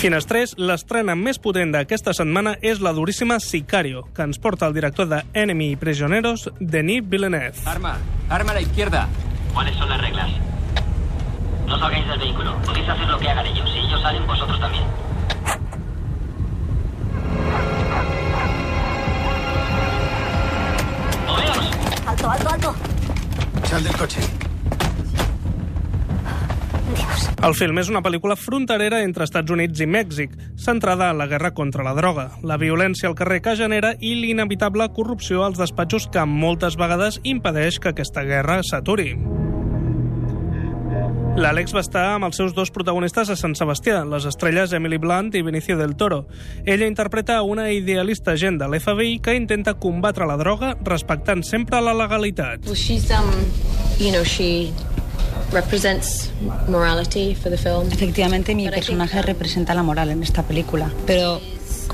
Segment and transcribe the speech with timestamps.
[0.00, 5.04] Finestrés, l'estrena més potent d'aquesta setmana és la duríssima Sicario, que ens porta el director
[5.10, 7.60] de Enemy i Prisioneros, Denis Villeneuve.
[7.68, 7.98] Arma,
[8.30, 9.08] arma a la izquierda.
[9.52, 10.30] ¿Cuáles son las reglas?
[11.66, 12.56] No salgáis del vehículo.
[12.64, 13.70] Podéis hacer lo que hagan ellos.
[13.70, 14.84] Si ellos salen, vosotros también.
[27.40, 31.54] El film és una pel·lícula fronterera entre Estats Units i Mèxic, centrada en la guerra
[31.56, 36.26] contra la droga, la violència al carrer que genera i l'inevitable corrupció als despatxos que
[36.28, 39.14] moltes vegades impedeix que aquesta guerra s'aturi.
[41.40, 45.32] L'Àlex va estar amb els seus dos protagonistes a Sant Sebastià, les estrelles Emily Blunt
[45.38, 46.26] i Benicio del Toro.
[46.66, 51.96] Ella interpreta una idealista agent de l'FBI que intenta combatre la droga respectant sempre la
[51.96, 52.68] legalitat.
[52.68, 53.32] Well, she's um,
[53.96, 54.74] you know, she
[57.92, 61.40] Efectivamente, mi personaje representa la moral en esta película, pero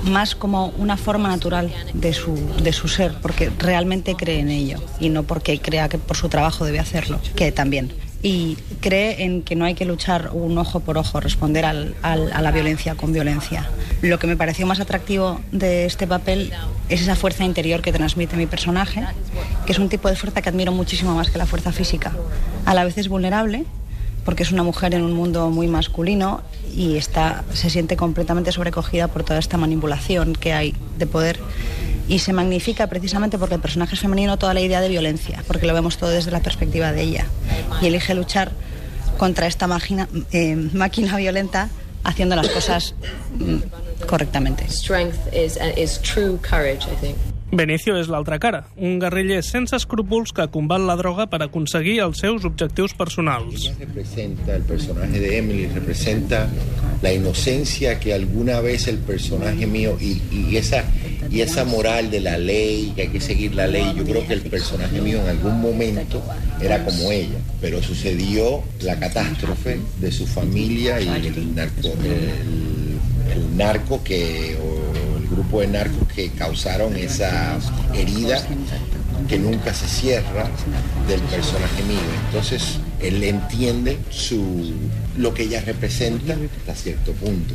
[0.04, 4.78] más como una forma natural de su, de su ser, porque realmente cree en ello
[5.00, 7.92] y no porque crea que por su trabajo debe hacerlo, que también.
[8.22, 12.32] Y cree en que no hay que luchar un ojo por ojo, responder al- al-
[12.32, 13.68] a la violencia con violencia.
[14.02, 16.52] Lo que me pareció más atractivo de este papel
[16.88, 19.04] es esa fuerza interior que transmite mi personaje,
[19.66, 22.12] que es un tipo de fuerza que admiro muchísimo más que la fuerza física.
[22.64, 23.64] A la vez es vulnerable,
[24.24, 26.42] porque es una mujer en un mundo muy masculino
[26.74, 31.38] y está, se siente completamente sobrecogida por toda esta manipulación que hay de poder
[32.08, 35.66] y se magnifica precisamente porque el personaje es femenino toda la idea de violencia, porque
[35.66, 37.26] lo vemos todo desde la perspectiva de ella
[37.80, 38.52] y elige luchar
[39.18, 41.68] contra esta máquina, eh, máquina violenta
[42.04, 42.94] haciendo las cosas
[43.38, 44.68] mm, correctamente.
[44.68, 47.35] Strength is is true courage, I think.
[47.56, 52.20] Benicio és l'altra cara, un guerriller sense escrúpols que combat la droga per aconseguir els
[52.20, 53.70] seus objectius personals.
[53.78, 56.42] Representa, el personaje de Emily representa
[57.00, 60.84] la inocencia que alguna vez el personaje mío y, y esa,
[61.30, 64.34] y esa moral de la ley, que hay que seguir la ley, yo creo que
[64.34, 66.22] el personaje mío en algún momento
[66.60, 73.56] era como ella, pero sucedió la catástrofe de su familia y el narco, el, el
[73.56, 74.56] narco que,
[75.26, 77.58] grupo de narcos que causaron esa
[77.94, 78.42] herida
[79.28, 80.48] que nunca se cierra
[81.08, 81.98] del personaje mío.
[82.26, 84.72] Entonces, él entiende su,
[85.16, 87.54] lo que ella representa hasta cierto punto.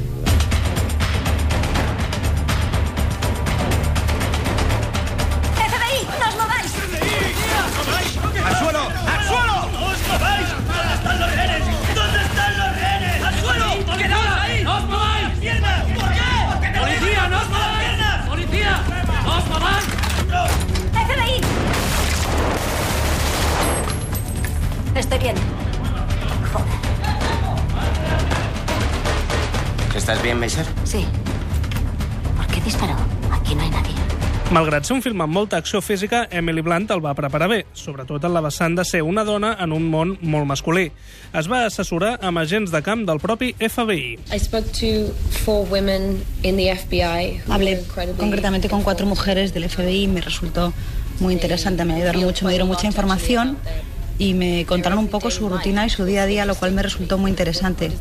[30.11, 30.66] ¿Estás bien, Meiser?
[30.83, 31.05] Sí.
[32.35, 32.97] ¿Por qué disparó?
[33.31, 33.94] Aquí no hay nadie.
[34.51, 38.25] Malgrat ser un film amb molta acció física, Emily Blunt el va preparar bé, sobretot
[38.27, 40.89] en la vessant de ser una dona en un món molt masculí.
[41.31, 44.19] Es va assessorar amb agents de camp del propi FBI.
[44.35, 45.13] I spoke to
[45.45, 47.79] four women in the FBI Hablé
[48.19, 50.73] concretamente con cuatro mujeres del FBI y me resultó
[51.21, 53.57] muy interesante, me ayudaron mucho, me dieron mucha información
[54.21, 56.83] y me contaron un poco su rutina y su día a día, lo cual me
[56.83, 57.91] resultó muy interesante.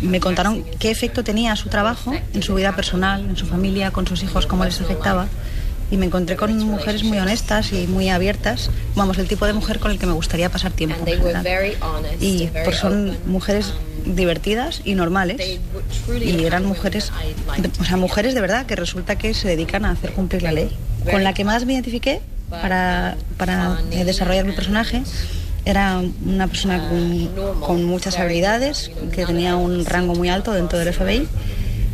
[0.00, 4.04] Me contaron qué efecto tenía su trabajo en su vida personal, en su familia, con
[4.04, 5.28] sus hijos, cómo les afectaba.
[5.92, 8.70] Y me encontré con mujeres muy honestas y muy abiertas.
[8.96, 10.96] Vamos, el tipo de mujer con el que me gustaría pasar tiempo.
[10.98, 11.04] En
[12.20, 15.40] Y pues son mujeres divertidas y normales.
[16.20, 17.12] Y eran mujeres,
[17.78, 20.76] o sea, mujeres de verdad que resulta que se dedican a hacer cumplir la ley.
[21.08, 22.20] Con la que más me identifiqué
[22.60, 25.02] para, para eh, desarrollar mi personaje
[25.64, 27.28] era una persona con,
[27.60, 31.28] con muchas habilidades, que tenía un rango muy alto dentro del FBI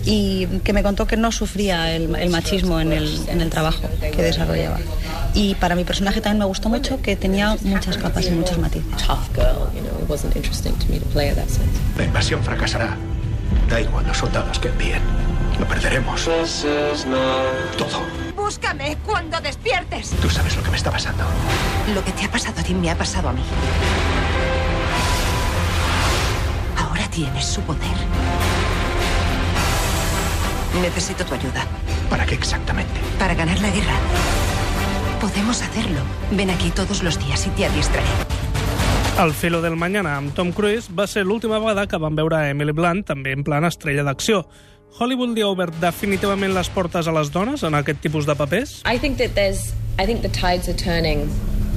[0.04, 3.82] y que me contó que no sufría el, el machismo en el, en el trabajo
[4.00, 4.78] que desarrollaba.
[5.34, 8.90] Y para mi personaje también me gustó mucho que tenía muchas capas y muchos matices.
[8.96, 10.02] tough girl, you know.
[10.02, 11.68] It wasn't interesting to me to play her that sense.
[11.96, 12.96] La invasión fracasará.
[13.68, 15.02] Da igual los soldados que envíen.
[15.60, 16.24] Lo perderemos.
[17.76, 18.27] Todo.
[18.48, 20.08] Búscame cuando despiertes.
[20.22, 21.22] Tú sabes lo que me está pasando.
[21.94, 23.42] Lo que te ha pasado a ti me ha pasado a mí.
[26.78, 27.82] Ahora tienes su poder.
[30.80, 31.62] Necesito tu ayuda
[32.08, 32.98] ¿Para qué exactamente?
[33.18, 33.96] para ganar la guerra.
[35.20, 36.00] Podemos hacerlo.
[36.30, 38.08] Ven aquí todos los días y te adiestraré.
[39.22, 42.48] El filo del mañana amb Tom Cruise va ser l'última vegada que vam veure a
[42.48, 44.46] Emily Blunt també en plan estrella d'acció.
[44.98, 48.80] Hollywood li ha obert definitivament les portes a les dones en aquest tipus de papers?
[48.86, 51.28] I think that there's, I think the tides are turning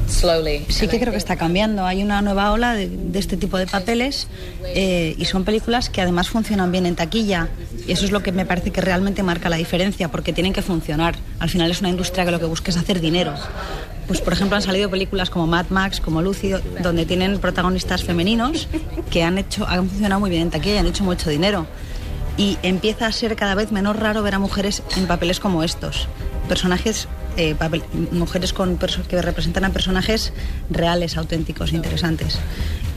[0.07, 0.65] slowly.
[0.69, 1.85] Sí que creo que está cambiando.
[1.85, 4.27] Hay una nueva ola de, de este tipo de papeles
[4.75, 7.49] eh, y son películas que además funcionan bien en taquilla.
[7.87, 10.61] Y eso es lo que me parece que realmente marca la diferencia, porque tienen que
[10.61, 11.15] funcionar.
[11.39, 13.33] Al final es una industria que lo que busca es hacer dinero.
[14.07, 18.67] Pues por ejemplo han salido películas como Mad Max, como Lucy, donde tienen protagonistas femeninos
[19.09, 21.65] que han hecho, han funcionado muy bien en taquilla y han hecho mucho dinero.
[22.37, 26.07] Y empieza a ser cada vez menos raro ver a mujeres en papeles como estos.
[26.47, 27.07] Personajes,
[27.37, 27.55] eh,
[28.11, 30.33] mujeres con que representan a personajes
[30.69, 32.39] reales, auténticos, interesantes.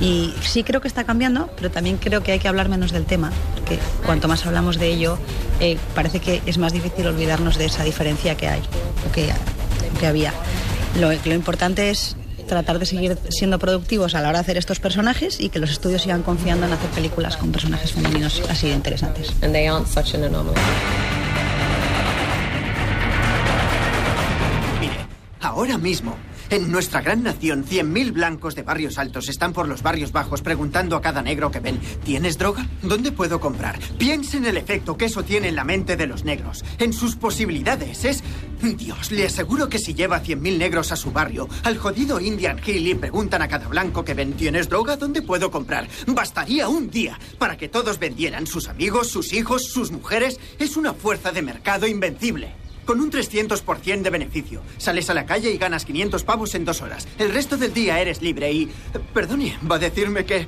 [0.01, 3.05] Y sí creo que está cambiando, pero también creo que hay que hablar menos del
[3.05, 5.19] tema, porque cuanto más hablamos de ello,
[5.61, 8.63] eh, parece que es más difícil olvidarnos de esa diferencia que hay,
[9.09, 9.33] o que,
[10.01, 10.33] que había.
[10.99, 12.17] Lo importante es
[12.47, 15.71] tratar de seguir siendo productivos a la hora de hacer estos personajes y que los
[15.71, 19.33] estudios sigan confiando en hacer películas con personajes femeninos así de interesantes.
[19.43, 20.61] And they aren't such an anomaly.
[24.81, 24.95] Mire,
[25.41, 26.17] ahora mismo,
[26.51, 30.97] en nuestra gran nación, 100.000 blancos de barrios altos están por los barrios bajos preguntando
[30.97, 32.67] a cada negro que ven, ¿tienes droga?
[32.83, 33.79] ¿Dónde puedo comprar?
[33.99, 37.17] Piense en el efecto que eso tiene en la mente de los negros, en sus
[37.17, 38.05] posibilidades.
[38.05, 38.23] Es...
[38.63, 42.89] Dios, le aseguro que si lleva 100.000 negros a su barrio, al jodido Indian Hill
[42.89, 44.97] y preguntan a cada blanco que ven, ¿tienes droga?
[44.97, 45.87] ¿Dónde puedo comprar?
[46.07, 50.41] Bastaría un día para que todos vendieran, sus amigos, sus hijos, sus mujeres.
[50.59, 52.64] Es una fuerza de mercado invencible.
[52.85, 54.63] Con un 300% de beneficio.
[54.79, 57.09] Sales a la calle y ganas 500 pavos en dos horas.
[57.19, 58.71] El resto del día eres libre y...
[59.13, 60.47] Perdone, ¿va a decirme que,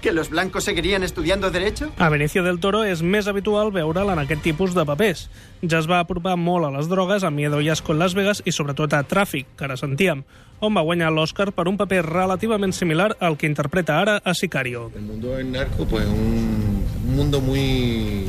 [0.00, 1.92] que los blancos seguirían estudiando Derecho?
[1.98, 5.28] A Benicio del Toro és més habitual veure'l en aquest tipus de papers.
[5.62, 8.42] Ja es va apropar molt a les drogues, a Miedo y Asco en Las Vegas
[8.44, 10.24] i sobretot a Tràfic, que ara sentíem,
[10.60, 14.90] on va guanyar l'Oscar per un paper relativament similar al que interpreta ara a Sicario.
[14.94, 18.26] El mundo del narco, pues un, un mundo muy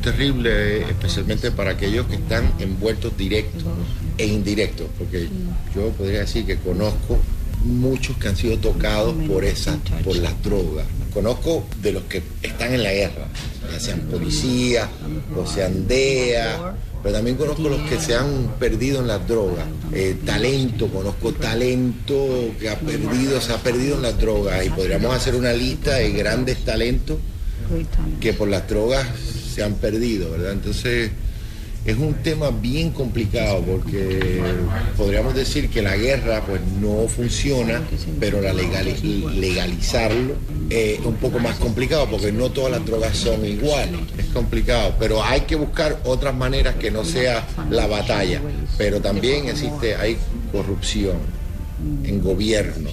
[0.00, 3.64] terrible, especialmente para aquellos que están envueltos directos
[4.16, 5.28] e indirectos, porque
[5.74, 7.18] yo podría decir que conozco
[7.64, 10.86] muchos que han sido tocados por esa, por las drogas.
[11.12, 13.26] Conozco de los que están en la guerra,
[13.72, 14.88] ya sean policías
[15.36, 19.66] o sean DEA, pero también conozco los que se han perdido en las drogas.
[19.92, 25.14] Eh, talento, conozco talento que ha perdido, se ha perdido en las drogas y podríamos
[25.14, 27.18] hacer una lista de grandes talentos
[28.20, 29.06] que por las drogas
[29.58, 30.52] se han perdido, ¿verdad?
[30.52, 31.10] Entonces
[31.84, 34.40] es un tema bien complicado porque
[34.96, 37.80] podríamos decir que la guerra pues no funciona,
[38.20, 40.34] pero la legali- legalizarlo
[40.70, 43.98] eh, es un poco más complicado porque no todas las drogas son iguales.
[44.16, 48.40] Es complicado, pero hay que buscar otras maneras que no sea la batalla.
[48.76, 50.18] Pero también existe, hay
[50.52, 51.16] corrupción
[52.04, 52.90] en gobierno,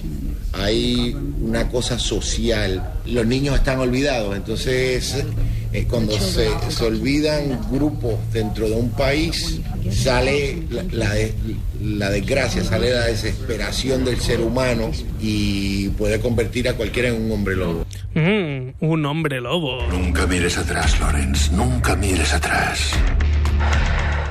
[0.52, 2.94] hay una cosa social.
[3.04, 5.16] Los niños están olvidados, entonces
[5.72, 9.60] eh, cuando se, se olvidan grupos dentro de un país,
[9.90, 11.34] sale la, la de-
[11.82, 14.90] la desgracia, sale la desesperación del ser humano
[15.20, 17.84] y puede convertir a cualquiera en un hombre lobo.
[18.14, 19.86] Mm, un hombre lobo.
[19.88, 21.50] Nunca mires atrás, Lawrence.
[21.52, 22.90] Nunca mires atrás.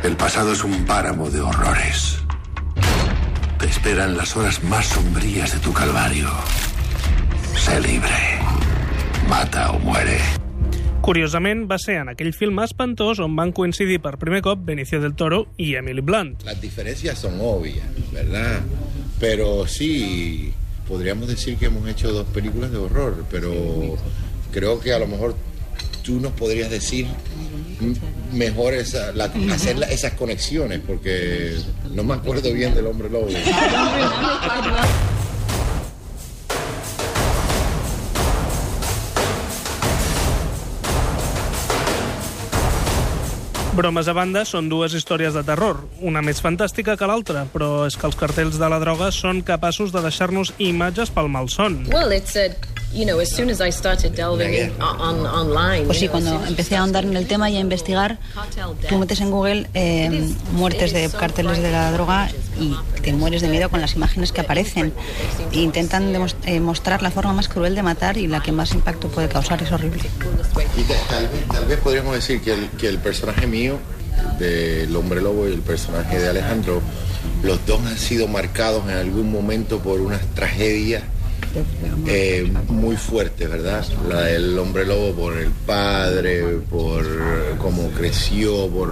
[0.03, 2.17] El pasado es un páramo de horrores.
[3.59, 6.29] Te esperan las horas más sombrías de tu calvario.
[7.57, 8.39] Sé libre.
[9.29, 10.17] Mata o muere.
[11.05, 15.13] Curiosament, va ser en aquell film espantós on van coincidir per primer cop Benicio del
[15.13, 16.41] Toro i Emily Blunt.
[16.43, 18.61] Las diferencias son obvias, ¿verdad?
[19.19, 20.51] Pero sí,
[20.87, 23.53] podríamos decir que hemos hecho dos películas de horror, pero
[24.51, 25.35] creo que a lo mejor
[26.03, 27.05] tú nos podrías decir
[28.33, 31.55] mejor esa, la- hacer la- esas conexiones, porque
[31.93, 33.27] no me acuerdo bien del hombre lobo.
[43.75, 47.97] Bromes a banda, són dues històries de terror, una més fantàstica que l'altra, però és
[47.99, 51.81] que els cartells de la droga són capaços de deixar-nos imatges pel malson.
[51.91, 52.47] Well, it's a,
[52.95, 55.85] you know, as soon as I started delving in, on, online.
[55.85, 58.17] Pues sí, cuando empecé a ahondar en el tema y a investigar,
[58.89, 63.49] tú metes en Google eh, muertes de carteles de la droga y te mueres de
[63.49, 64.93] miedo con las imágenes que aparecen.
[65.51, 69.09] E intentan eh, mostrar la forma más cruel de matar y la que más impacto
[69.09, 69.61] puede causar.
[69.61, 70.03] Es horrible.
[70.77, 73.77] Y ta- tal, vez, tal vez podríamos decir que el, que el personaje mío,
[74.39, 76.81] del hombre lobo, y el personaje de Alejandro,
[77.43, 81.03] los dos han sido marcados en algún momento por unas tragedias
[82.07, 83.85] eh, muy fuertes, ¿verdad?
[84.09, 87.05] La del hombre lobo por el padre, por
[87.59, 88.89] cómo creció, por,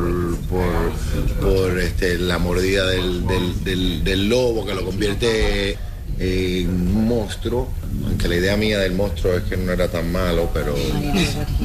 [0.50, 5.78] por, por, este, la mordida del, del- del- del lobo que lo convierte
[6.20, 7.68] en un monstruo.
[8.08, 10.74] Aunque la idea mía del monstruo es que no era tan malo, pero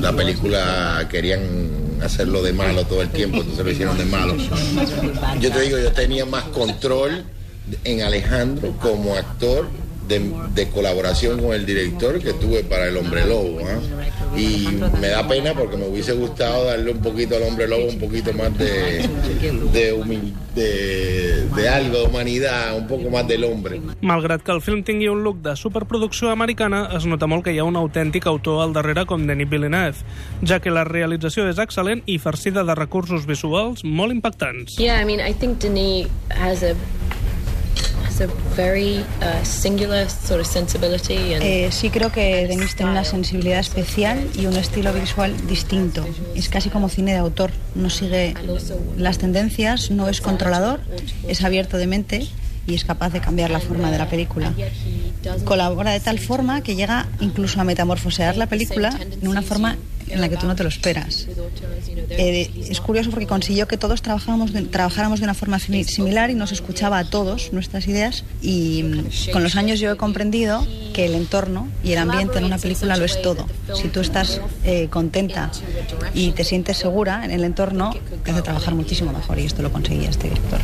[0.00, 1.40] la película querían
[2.02, 4.34] hacerlo de malo todo el tiempo, entonces lo hicieron de malo.
[5.40, 7.24] Yo te digo, yo tenía más control
[7.84, 9.68] en Alejandro como actor
[10.08, 13.58] de, de colaboración con el director que tuve para El Hombre Lobo.
[13.64, 14.36] ¿ah?
[14.36, 14.68] Y
[15.00, 18.32] me da pena porque me hubiese gustado darle un poquito al Hombre Lobo, un poquito
[18.32, 19.08] más de,
[19.72, 23.80] de, humil- de, de algo, de humanidad, un poco más del hombre.
[24.00, 27.58] Malgrat que el film tingui un look de superproducció americana, es nota molt que hi
[27.58, 30.02] ha un autèntic autor al darrere com Denis Villeneuve,
[30.46, 34.78] ja que la realització és excel·lent i farcida de recursos visuals molt impactants.
[34.78, 36.74] Yeah, I mean, I think Denis has a
[41.42, 46.06] Eh, sí creo que Denis tiene una sensibilidad especial y un estilo visual distinto.
[46.34, 48.34] Es casi como cine de autor, no sigue
[48.96, 50.80] las tendencias, no es controlador,
[51.26, 52.26] es abierto de mente
[52.66, 54.52] y es capaz de cambiar la forma de la película.
[55.44, 59.76] Colabora de tal forma que llega incluso a metamorfosear la película en una forma
[60.10, 61.26] en la que tú no te lo esperas.
[62.10, 66.30] Eh, es curioso porque consiguió que todos trabajáramos de, trabajáramos de una forma simi- similar
[66.30, 70.66] y nos escuchaba a todos nuestras ideas y mm, con los años yo he comprendido
[70.94, 73.46] que el entorno y el ambiente en una película lo es todo.
[73.74, 75.50] Si tú estás eh, contenta
[76.14, 79.70] y te sientes segura en el entorno, te hace trabajar muchísimo mejor y esto lo
[79.72, 80.60] conseguía este director.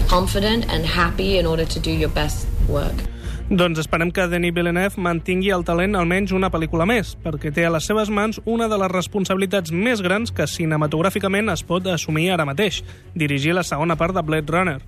[3.50, 7.72] Doncs esperem que Denis Villeneuve mantingui el talent almenys una pel·lícula més, perquè té a
[7.74, 12.48] les seves mans una de les responsabilitats més grans que cinematogràficament es pot assumir ara
[12.48, 12.80] mateix,
[13.12, 14.78] dirigir la segona part de Blade Runner.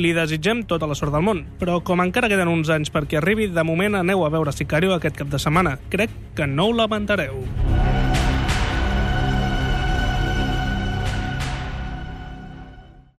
[0.00, 3.52] Li desitgem tota la sort del món, però com encara queden uns anys perquè arribi,
[3.52, 5.76] de moment aneu a veure Sicario aquest cap de setmana.
[5.92, 7.44] Crec que no ho lamentareu.